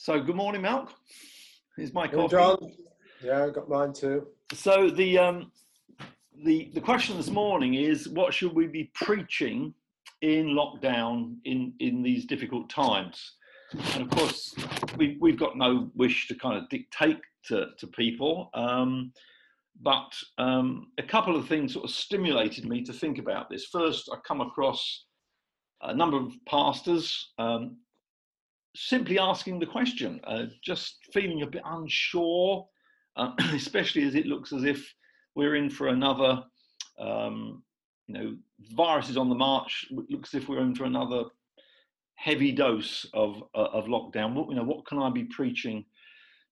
[0.00, 0.90] So, good morning, Malk.
[1.76, 2.28] Here's my coffee.
[2.36, 2.72] John.
[3.20, 4.28] Yeah, I got mine too.
[4.52, 5.50] So the um,
[6.44, 9.74] the the question this morning is, what should we be preaching
[10.22, 13.32] in lockdown in in these difficult times?
[13.94, 14.54] And of course,
[14.96, 18.50] we we've got no wish to kind of dictate to to people.
[18.54, 19.12] Um,
[19.82, 23.64] but um, a couple of things sort of stimulated me to think about this.
[23.64, 25.06] First, I come across
[25.82, 27.78] a number of pastors um,
[28.76, 32.66] simply asking the question, uh, just feeling a bit unsure,
[33.16, 34.94] uh, especially as it looks as if
[35.34, 36.42] we're in for another,
[36.98, 37.62] um,
[38.06, 38.36] you know,
[38.74, 39.86] virus is on the march.
[39.90, 41.24] It looks as if we're in for another
[42.14, 44.34] heavy dose of uh, of lockdown.
[44.34, 45.84] What you know, what can I be preaching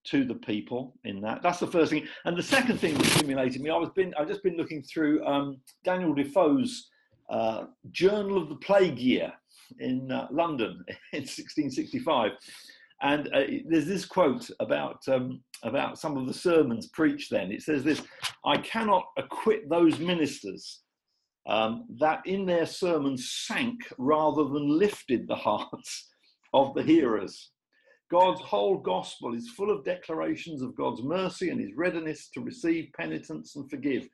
[0.05, 1.42] to the people in that?
[1.42, 2.06] That's the first thing.
[2.25, 5.25] And the second thing that stimulated me, I was been I've just been looking through
[5.27, 6.89] um, Daniel Defoe's
[7.28, 9.33] uh, Journal of the Plague Year
[9.81, 12.33] in uh, London in 1665.
[13.03, 17.53] And uh, there's this quote about um, about some of the sermons preached then.
[17.53, 18.03] It says this:
[18.45, 20.81] "I cannot acquit those ministers
[21.47, 26.08] um, that in their sermons sank rather than lifted the hearts
[26.55, 27.51] of the hearers.
[28.11, 32.89] God's whole gospel is full of declarations of God's mercy and His readiness to receive
[32.97, 34.08] penitence and forgive."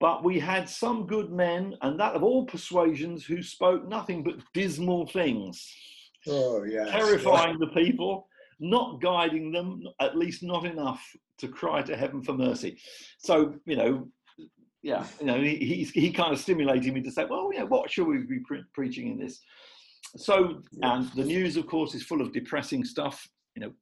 [0.00, 4.36] But we had some good men, and that of all persuasions, who spoke nothing but
[4.52, 5.66] dismal things.
[6.26, 6.90] Oh, yes.
[6.90, 7.66] Terrifying yeah.
[7.66, 8.26] the people,
[8.60, 11.02] not guiding them, at least not enough
[11.38, 12.78] to cry to heaven for mercy.
[13.18, 14.08] So, you know,
[14.82, 18.06] yeah, you know, he, he kind of stimulated me to say, well, yeah, what should
[18.06, 19.40] we be pre- preaching in this?
[20.16, 23.26] So, and the news, of course, is full of depressing stuff.
[23.56, 23.72] You know,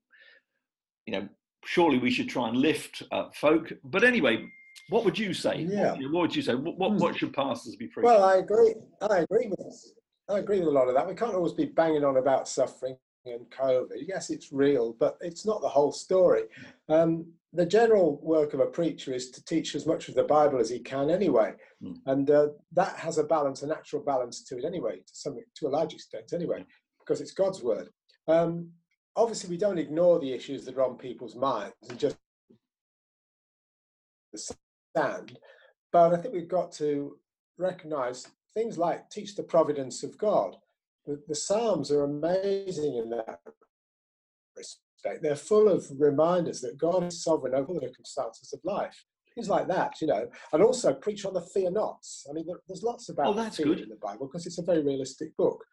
[1.07, 1.29] you know,
[1.65, 3.73] surely we should try and lift uh, folk.
[3.83, 4.47] But anyway,
[4.89, 5.67] what would you say?
[5.69, 5.93] Yeah.
[5.93, 6.55] What, what would you say?
[6.55, 8.11] What, what, what, should pastors be preaching?
[8.11, 8.75] Well, I agree.
[9.01, 9.93] I agree with
[10.29, 11.07] I agree with a lot of that.
[11.07, 14.07] We can't always be banging on about suffering and COVID.
[14.07, 16.43] Yes, it's real, but it's not the whole story.
[16.89, 20.59] Um, the general work of a preacher is to teach as much of the Bible
[20.59, 21.97] as he can, anyway, mm.
[22.07, 25.67] and uh, that has a balance, a natural balance to it, anyway, to some to
[25.67, 26.65] a large extent, anyway,
[26.99, 27.89] because it's God's word.
[28.27, 28.71] Um,
[29.17, 32.17] obviously, we don't ignore the issues that are on people's minds and just
[34.97, 35.39] stand.
[35.93, 37.17] But I think we've got to
[37.59, 40.57] recognize things like teach the providence of God.
[41.07, 43.41] The, the Psalms are amazing in that
[44.57, 45.23] respect.
[45.23, 49.05] They're full of reminders that God is sovereign over the circumstances of life.
[49.35, 52.27] Things like that, you know, and also preach on the fear nots.
[52.29, 53.81] I mean, there, there's lots about oh, that's fear good.
[53.81, 55.65] in the Bible because it's a very realistic book.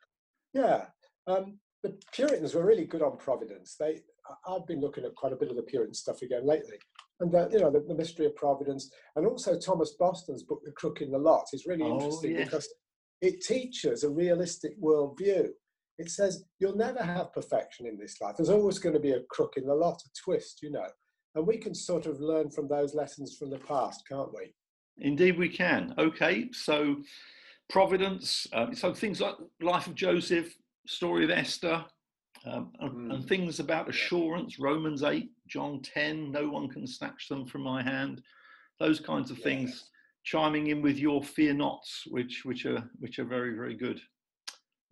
[0.54, 0.86] Yeah,
[1.28, 3.76] um, the Puritans were really good on providence.
[3.78, 4.00] They,
[4.48, 6.78] I've been looking at quite a bit of the Puritan stuff again lately,
[7.20, 10.72] and uh, you know the, the, mystery of providence, and also Thomas Boston's book, The
[10.72, 12.46] Crook in the Lot, is really oh, interesting yes.
[12.46, 12.70] because
[13.22, 15.50] it teaches a realistic worldview.
[15.98, 18.38] It says you'll never have perfection in this life.
[18.38, 20.88] There's always going to be a crook in the lot, a twist, you know,
[21.36, 24.54] and we can sort of learn from those lessons from the past, can't we?
[24.98, 25.94] Indeed, we can.
[25.98, 26.98] Okay, so
[27.70, 30.56] providence, um, so things like life of Joseph,
[30.88, 31.84] story of Esther,
[32.46, 33.14] um, and, mm.
[33.14, 37.84] and, things about assurance, Romans 8, John 10, no one can snatch them from my
[37.84, 38.22] hand.
[38.80, 39.44] Those kinds of yes.
[39.44, 39.90] things
[40.24, 44.00] chiming in with your fear nots, which which are which are very, very good.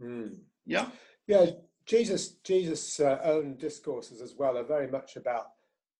[0.01, 0.35] Mm.
[0.65, 0.87] Yeah.
[1.27, 1.45] Yeah,
[1.85, 5.47] Jesus Jesus' uh, own discourses as well are very much about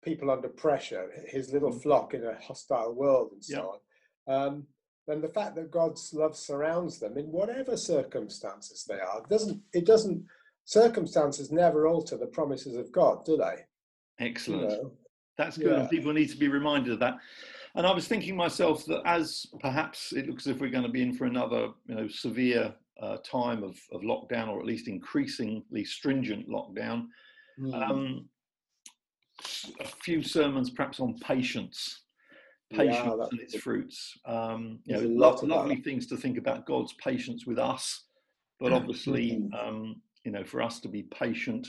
[0.03, 1.81] people under pressure, his little mm.
[1.81, 3.79] flock in a hostile world and so
[4.27, 4.33] yeah.
[4.33, 4.47] on.
[4.47, 4.67] Um,
[5.09, 9.85] and the fact that God's love surrounds them in whatever circumstances they are doesn't it
[9.85, 10.25] doesn't
[10.67, 13.63] circumstances never alter the promises of God, do they?
[14.19, 14.63] Excellent.
[14.63, 14.91] You know?
[15.38, 15.79] That's good.
[15.83, 15.88] Yeah.
[15.88, 17.17] People need to be reminded of that.
[17.75, 20.91] And I was thinking myself that as perhaps it looks as if we're going to
[20.91, 24.89] be in for another, you know, severe uh, time of, of lockdown, or at least
[24.89, 27.06] increasingly stringent lockdown,
[27.59, 27.89] mm.
[27.89, 28.25] um,
[29.79, 32.01] a few sermons perhaps on patience,
[32.74, 34.18] patience yeah, and its fruits.
[34.25, 38.03] Um, you know, lo- lovely things to think about God's patience with us,
[38.59, 39.68] but obviously mm-hmm.
[39.68, 41.65] um, you know, for us to be patient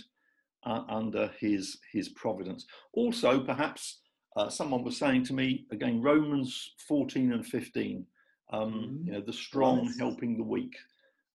[0.67, 2.67] uh, under his his providence.
[2.93, 4.01] Also, perhaps
[4.37, 8.05] uh, someone was saying to me again, Romans 14 and 15.
[8.53, 9.07] Um, mm-hmm.
[9.07, 9.99] You know, the strong yes.
[10.01, 10.75] helping the weak,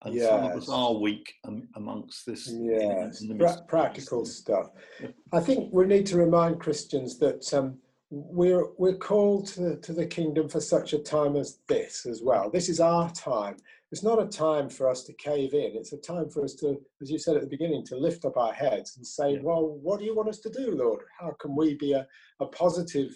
[0.02, 0.28] and yes.
[0.28, 2.52] some of us are weak um, amongst this.
[2.52, 4.66] Yes, pra- practical stuff.
[5.32, 7.78] I think we need to remind Christians that um,
[8.10, 12.20] we're we're called to the, to the kingdom for such a time as this as
[12.22, 12.50] well.
[12.50, 13.56] This is our time
[13.92, 15.72] it's not a time for us to cave in.
[15.74, 18.36] It's a time for us to, as you said at the beginning, to lift up
[18.36, 19.40] our heads and say, yeah.
[19.42, 21.00] well, what do you want us to do, Lord?
[21.18, 22.06] How can we be a,
[22.40, 23.10] a positive,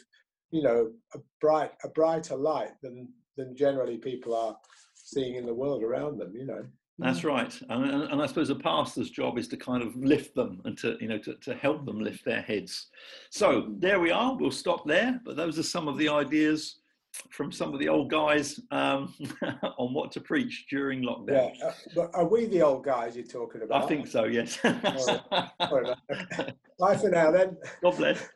[0.50, 4.56] you know, a bright, a brighter light than than generally people are
[4.94, 6.64] seeing in the world around them, you know?
[6.98, 7.28] That's mm.
[7.28, 10.76] right, and, and, I suppose a pastor's job is to kind of lift them and
[10.78, 12.88] to you know to, to help them lift their heads.
[13.30, 13.80] So mm.
[13.80, 14.36] there we are.
[14.36, 15.20] We'll stop there.
[15.24, 16.80] But those are some of the ideas
[17.30, 19.14] from some of the old guys um,
[19.78, 21.52] on what to preach during lockdown.
[21.58, 23.84] Yeah, uh, but are we the old guys you're talking about?
[23.84, 24.24] I think so.
[24.24, 24.56] Yes.
[24.62, 27.56] Bye for now, then.
[27.82, 28.28] God bless.